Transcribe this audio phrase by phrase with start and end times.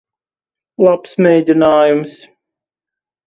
[0.85, 2.17] Labs mēģinājums.